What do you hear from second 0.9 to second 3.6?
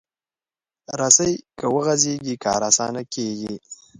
رسۍ که وغځېږي، کار اسانه کېږي.